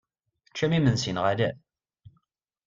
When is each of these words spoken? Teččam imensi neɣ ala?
Teččam 0.45 0.71
imensi 0.77 1.11
neɣ 1.13 1.25
ala? 1.31 1.49